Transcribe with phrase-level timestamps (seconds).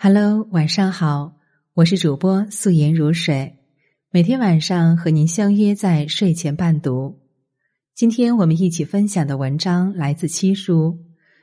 [0.00, 1.32] Hello，晚上好，
[1.74, 3.56] 我是主播素颜如水，
[4.12, 7.18] 每天晚上和您相约在睡前伴读。
[7.96, 11.00] 今天我们一起分享的文章来自七叔。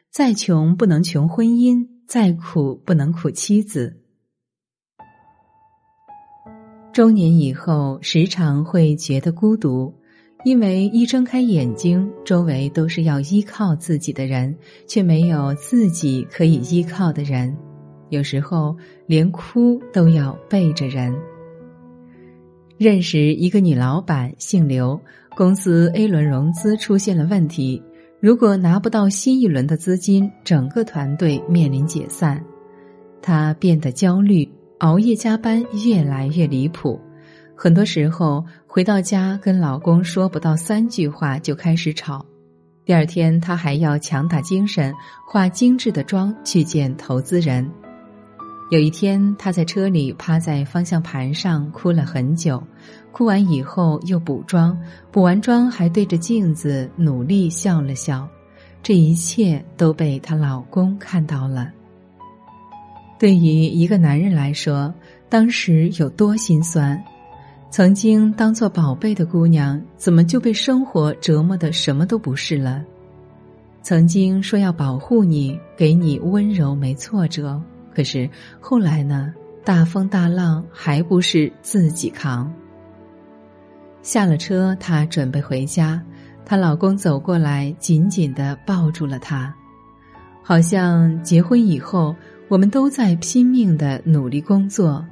[0.09, 4.01] 再穷不能穷婚姻，再苦不能苦妻子。
[6.93, 9.93] 中年以后，时常会觉得孤独，
[10.45, 17.53] 因为一睁开眼睛，周围都是要依靠自己的人，却没有自己可以依靠的人。
[18.09, 18.75] 有时候
[19.07, 21.15] 连哭都要背着人。
[22.77, 24.99] 认识一个女老板，姓刘，
[25.35, 27.81] 公司 A 轮融资出现了问题，
[28.19, 32.43] 如果拿不到新一轮的资金，整个团队面临解散。
[33.21, 34.47] 她变得焦虑，
[34.79, 36.99] 熬夜加班越来越离谱，
[37.55, 42.25] 很多时候回到家跟老公说不到三句话就开始吵。
[42.83, 44.93] 第二天，她还要强打精神，
[45.25, 47.67] 化精致的妆去见投资人。
[48.71, 52.61] 有一天，他在车里趴在方向盘上哭了很久，
[53.11, 54.75] 哭完以后又补妆，
[55.11, 58.27] 补完妆还对着镜子努力笑了笑，
[58.81, 61.71] 这一切都被她老公看到了。
[63.19, 64.91] 对于一个男人来说，
[65.29, 67.01] 当时有多心酸？
[67.69, 72.83] 曾经当做宝贝的姑娘，怎么就被生活折磨的什么都不是了？
[73.83, 77.61] 曾经说要保护你，给你温柔没挫折。
[77.95, 78.29] 可是
[78.59, 79.33] 后来呢？
[79.63, 82.53] 大风大浪还不是自己扛。
[84.03, 85.99] 下了车，她准备回家，
[86.45, 89.51] 她老公走过来，紧紧的抱住了她，
[90.43, 92.15] 好像结婚以后，
[92.47, 95.03] 我们都在拼命的努力工作，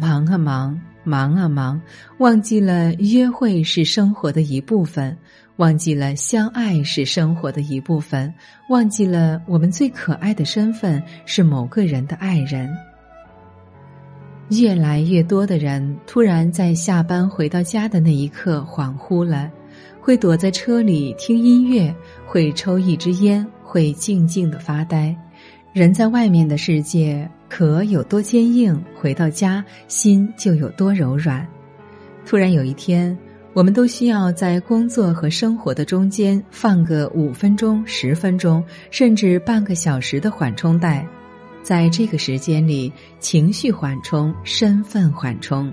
[0.00, 1.80] 忙啊忙，忙啊忙，
[2.18, 5.16] 忘记了约会是生活的一部分。
[5.56, 8.32] 忘记了相爱是生活的一部分，
[8.70, 12.74] 忘记了我们最可爱的身份是某个人的爱人。
[14.48, 19.50] 越来越多的人突然在下班回到家的那一刻恍惚了，
[20.00, 21.94] 会躲在车里听音乐，
[22.26, 25.14] 会抽一支烟，会静静的发呆。
[25.72, 31.46] 人在外面的世界壳有多坚硬，回到家心就有多柔软。
[32.24, 33.16] 突然有一天。
[33.54, 41.06] 我们都需要在工作和生活的中间放个五分钟、十分钟，甚至半个小时的缓冲带，
[41.62, 42.90] 在这个时间里，
[43.20, 45.70] 情绪缓冲、身份缓冲。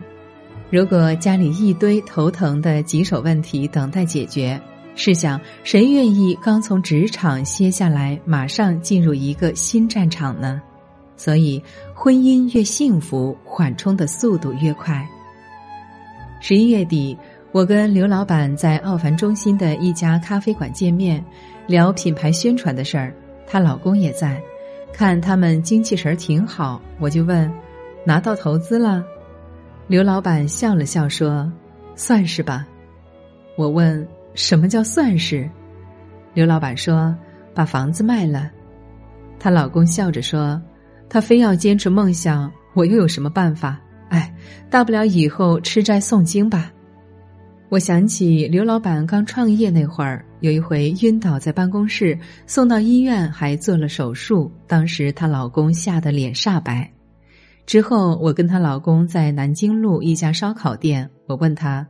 [0.70, 4.60] 如果家里一堆头疼的棘手问题等待解决，
[4.96, 10.62] 试想谁愿意刚从职场歇下来，马上进入一个新战场呢？
[11.16, 11.64] 所以，
[11.96, 15.08] 婚姻越幸福，缓冲的速度越快。
[16.42, 17.18] 十一月底。
[17.52, 21.24] 我跟刘老板在奥凡中心的一家咖啡馆见面，
[21.66, 23.12] 聊品牌宣传的事儿。
[23.48, 24.40] 她老公也在，
[24.94, 27.52] 看他们精气神儿挺好，我就问：
[28.06, 29.04] 拿到投资了？
[29.88, 31.52] 刘老板笑了笑说
[31.98, 32.68] ：“算是吧。”
[33.58, 35.50] 我问：“什么叫算是？”
[36.36, 37.16] 刘老板说
[37.56, 38.52] ：“把房子卖了。”
[39.40, 40.62] 她老公笑着说
[41.10, 43.80] ：“他非要坚持梦想，我又有什么办法？
[44.10, 44.32] 哎，
[44.70, 46.72] 大不了以后吃斋诵经吧。”
[47.70, 54.52] 我想起刘老板刚创业那会儿，有一回晕倒在办公室，送到医院还做了手术。
[54.66, 56.92] 当时她老公吓得脸煞白。
[57.68, 61.86] 之后我跟她老公在南京路一家烧烤店，我问他，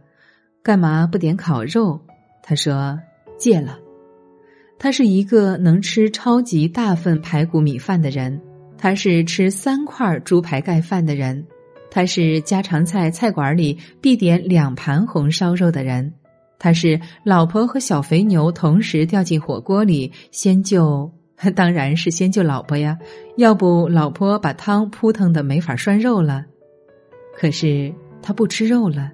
[0.61, 1.97] 干嘛不点烤肉？
[2.43, 2.99] 他说
[3.37, 3.79] 戒了。
[4.77, 8.37] 他是一个能吃超级大份排骨米饭的人，
[8.77, 11.47] 他是吃三块猪排盖饭的人。
[11.91, 16.13] 他是家常菜菜馆里必点两盘红烧肉的人，
[16.59, 21.11] 他是老婆和小肥牛同时掉进火锅里，先救
[21.55, 22.97] 当然是先救老婆呀，
[23.37, 26.45] 要不老婆把汤扑腾的没法涮肉了。
[27.35, 29.11] 可是他不吃肉了，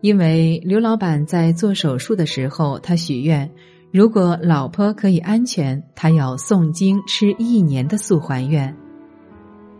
[0.00, 3.48] 因为刘老板在做手术的时候，他许愿，
[3.92, 8.74] 如果老婆可以安全，他要诵经吃一年的素还愿。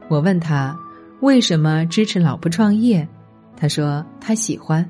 [0.09, 0.79] 我问他。
[1.21, 3.07] 为什么支持老婆创业？
[3.57, 4.89] 他说他喜欢。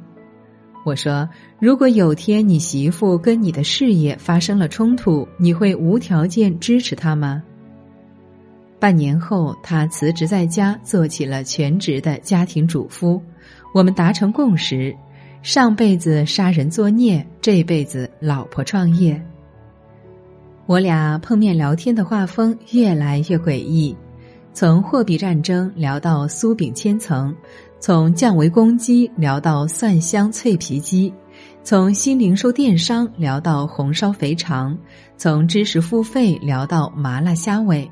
[0.84, 7.42] 我说如果有天你媳妇跟你的事业发生了冲突，你会无条件支持她吗？
[8.78, 13.20] 半年后，他辞职在家做起了全职的家庭主夫。
[13.74, 14.94] 我们达成共识：
[15.42, 19.20] 上辈子杀人作孽，这辈子老婆创业。
[20.66, 23.96] 我俩碰面聊天的画风越来越诡异。
[24.58, 27.32] 从货币战争聊到酥饼千层，
[27.78, 31.14] 从降维攻击聊到蒜香脆皮鸡，
[31.62, 34.76] 从新零售电商聊到红烧肥肠，
[35.16, 37.88] 从知识付费聊到麻辣虾尾。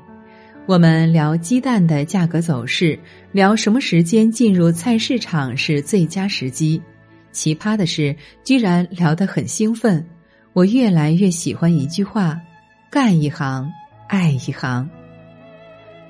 [0.65, 2.99] 我们聊鸡蛋的价格走势，
[3.31, 6.81] 聊什么时间进入菜市场是最佳时机。
[7.31, 10.05] 奇葩的是，居然聊得很兴奋。
[10.51, 12.37] 我越来越喜欢一句话：
[12.91, 13.71] 干一行，
[14.09, 14.89] 爱一行。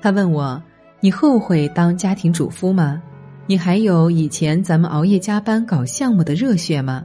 [0.00, 0.62] 他问我
[1.00, 3.02] ：“你后悔当家庭主妇吗？
[3.46, 7.04] 你还有以前咱们熬夜加班搞项目的热血吗？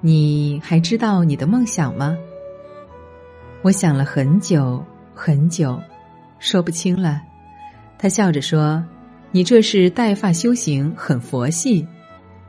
[0.00, 2.16] 你还知道你的梦想吗？”
[3.62, 4.84] 我想了很久
[5.14, 5.80] 很久。
[6.38, 7.22] 说不清了，
[7.96, 8.84] 他笑着说
[9.30, 11.86] ：“你这是带发修行，很佛系。”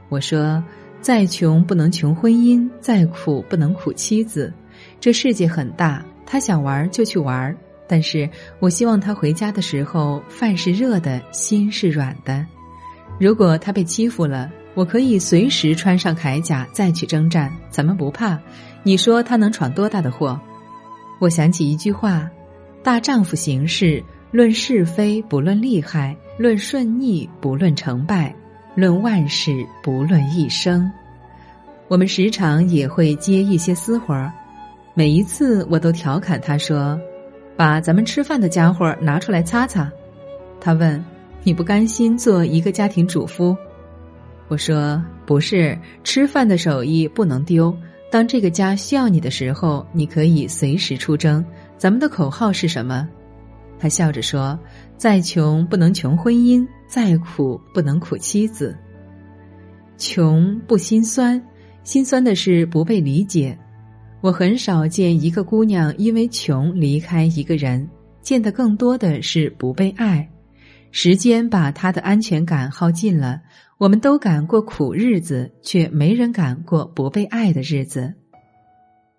[0.10, 0.64] 我说
[1.00, 4.52] ：“再穷不能穷婚姻，再苦不能苦妻子。
[5.00, 7.56] 这世界很大，他想玩就去玩。
[7.88, 12.46] 但是我希望他回家的时候，饭是热的，心是软的。
[13.20, 18.40] 如果他被欺负了，我可以随时穿上铠甲再去征战，咱们不怕。
[18.84, 20.40] 你说他能闯多大的祸？”
[21.20, 22.30] 我想起一句话。
[22.82, 28.36] 大丈夫行事，论是非不论利害，论顺逆不论成败，
[28.76, 30.92] 论万事不论一生。
[31.88, 34.30] 我们时常也会接一些私活儿，
[34.94, 37.00] 每一次我都调侃他说
[37.56, 39.92] ：“把咱们吃饭的家伙拿出来擦擦。”
[40.60, 41.04] 他问
[41.44, 43.56] ：“你不甘心做一个家庭主妇？”
[44.50, 47.76] 我说：“不是，吃饭的手艺不能丢。
[48.12, 51.44] 当这个家需要你的时候，你可以随时出征。”
[51.78, 53.08] 咱们的口号是什么？
[53.80, 54.58] 他笑着说
[54.96, 58.78] ：“再穷不能穷婚姻，再苦不能苦妻子。
[59.98, 61.42] 穷不心酸，
[61.84, 63.58] 心酸的是不被理解。
[64.24, 67.86] 我很少见一个姑娘因为穷离开一个人，
[68.22, 70.26] 见的更多的是不被爱。
[70.92, 73.42] 时间把她的安全感耗尽了。
[73.78, 78.14] 我们都敢过苦日子，却没人敢过不被爱的日子。”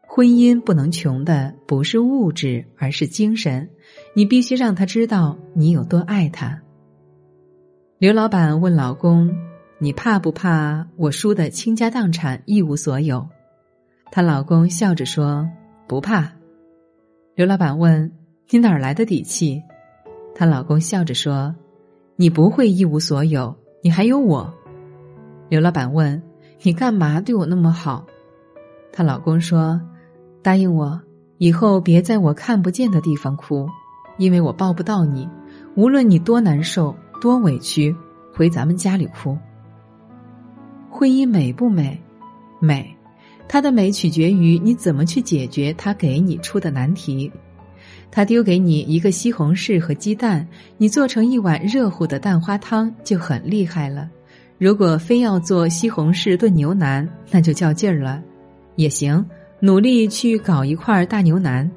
[0.08, 3.68] 婚姻不能穷的不是物质，而是精神。
[4.16, 6.62] 你必须让他知道你有多爱他。
[7.98, 9.30] 刘老板问老公
[9.78, 13.28] ：“你怕不怕我输的倾家荡产，一无所有？”
[14.14, 15.50] 她老公笑着说
[15.88, 16.30] ：“不怕。”
[17.34, 18.12] 刘老板问
[18.48, 19.60] ：“你哪儿来的底气？”
[20.36, 21.52] 她老公笑着说
[22.14, 24.54] ：“你不会一无所有，你还有我。”
[25.50, 26.22] 刘老板问
[26.62, 28.06] ：“你干嘛对我那么好？”
[28.94, 29.80] 她老公说。
[30.42, 31.00] 答应我，
[31.38, 33.66] 以后别在我看不见的地方哭，
[34.18, 35.28] 因为我抱不到你。
[35.74, 37.96] 无论你多难受、多委屈，
[38.32, 39.36] 回咱们家里哭。
[40.88, 42.00] 婚姻美不美？
[42.60, 42.93] 美，
[43.48, 47.30] 它的美取决于你怎么去解决他给你出的难题。
[48.10, 50.46] 他丢给你一个西红柿和鸡蛋，
[50.78, 54.08] 你做成一碗热乎的蛋花汤就很厉害了。
[54.56, 58.22] 如果非要做西红柿炖牛腩，那就较劲儿了，
[58.76, 59.24] 也行。
[59.60, 61.68] 努力去搞一块大牛腩。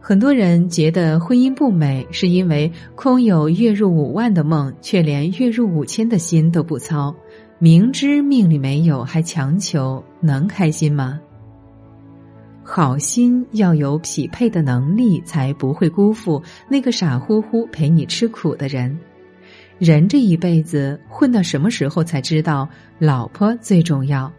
[0.00, 7.14] 很多人觉得婚姻不美，是因为空有月入五万的梦，却连月入五千的心都不操。
[7.58, 11.18] 明知命里没有，还强求，能开心吗？
[12.62, 18.98] 好心要有匹配的能力，才不会辜负那个傻乎乎陪你吃苦的人。
[19.78, 22.68] 人这一辈子混到什么时候才知道，
[22.98, 24.30] 老婆最重要？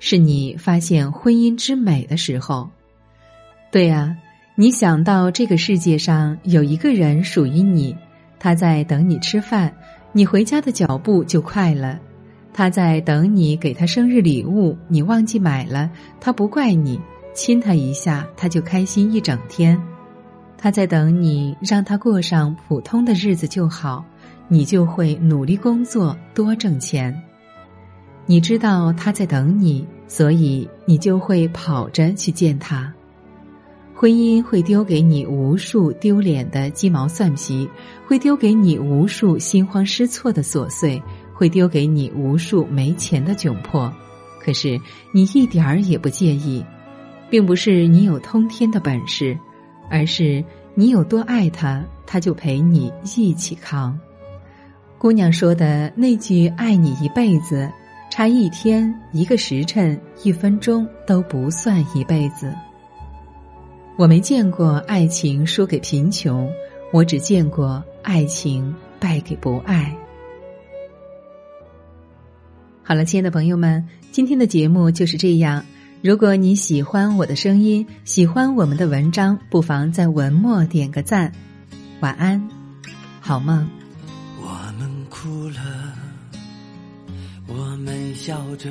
[0.00, 2.68] 是你发现婚姻之美的时候，
[3.72, 4.16] 对呀，
[4.54, 7.96] 你想到这个世界上有一个人属于你，
[8.38, 9.72] 他在等你吃饭，
[10.12, 11.98] 你回家的脚步就快了；
[12.58, 15.88] 他在等你给他生日礼物，你忘记买了，
[16.20, 17.00] 他不怪你，
[17.32, 19.78] 亲他一下他就开心一整天；
[20.56, 24.04] 他在等你让他过上普通的日子就好，
[24.48, 27.16] 你就会努力工作多挣钱。
[28.26, 32.92] 你知道他在等你，所以你就会跑着去见他。
[33.94, 37.68] 婚姻会丢给你无数丢脸的鸡毛蒜皮，
[38.04, 41.00] 会丢给你无数心慌失措的琐碎，
[41.38, 43.92] 会丢给你无数没钱的窘迫。
[44.40, 44.76] 可是
[45.14, 46.64] 你一点儿也不介意，
[47.30, 49.38] 并不是你有通天的本事，
[49.88, 53.96] 而是你有多爱他，他就陪你一起扛。
[54.98, 57.70] 姑娘说的那句“爱你一辈子”。
[58.10, 62.52] 差一天、一个时辰、一分钟都不算一辈子。
[63.96, 66.50] 我没见过爱情输给贫穷，
[66.90, 69.94] 我只见过爱情败给不爱。
[72.88, 75.62] 好了，亲爱的朋友们，今天的节目就是这样。
[76.00, 81.30] 如果你喜欢我的声音，喜欢我们的文章，不妨在文末点个赞。
[82.00, 82.48] 晚安，
[83.20, 83.68] 好梦。
[84.40, 85.60] 我们哭了。
[87.46, 88.70] 我们笑着，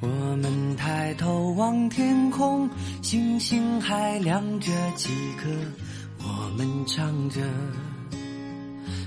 [0.00, 2.68] 我们抬头望天空，
[3.00, 5.48] 星星还亮着几颗。
[6.18, 7.40] 我们唱着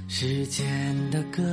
[0.07, 1.43] 时间的歌，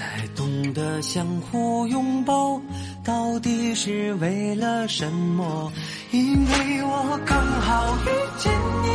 [0.00, 2.58] 才懂得相互拥抱，
[3.04, 5.70] 到底是为了什么？
[6.10, 8.50] 因为我刚好遇见
[8.82, 8.88] 你，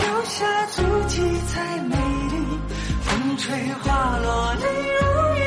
[0.00, 2.36] 留下足迹才美丽，
[3.02, 4.64] 风吹花落泪
[4.96, 5.04] 如
[5.36, 5.44] 雨，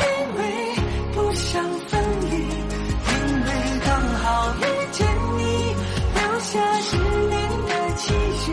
[0.00, 0.02] 因
[0.38, 0.42] 为
[1.12, 3.12] 不想分离，因
[3.44, 3.48] 为
[3.84, 5.42] 刚好遇见你，
[6.14, 6.96] 留下十
[7.28, 7.36] 年
[7.68, 8.46] 的期许。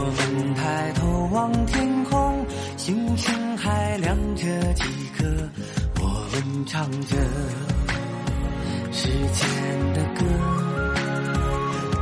[0.00, 4.84] 我们抬头望天空，星星还亮着几
[5.18, 5.24] 颗。
[6.00, 7.16] 我们唱着
[8.92, 9.48] 时间
[9.94, 10.22] 的歌，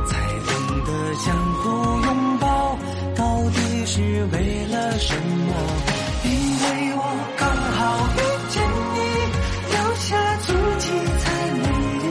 [0.05, 0.13] 才
[0.45, 0.53] 懂
[0.85, 1.25] 得相
[1.55, 1.69] 互
[2.05, 2.77] 拥抱，
[3.15, 3.99] 到底是
[4.31, 4.35] 为
[4.67, 5.51] 了什么？
[6.23, 6.29] 因
[6.61, 7.01] 为我
[7.35, 7.81] 刚好
[8.13, 8.19] 遇
[8.53, 8.55] 见
[8.93, 8.97] 你，
[9.73, 10.07] 留下
[10.45, 10.85] 足迹
[11.17, 11.65] 才美
[12.03, 12.05] 丽。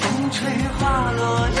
[0.00, 0.38] 风吹
[0.78, 0.80] 花
[1.12, 1.60] 落泪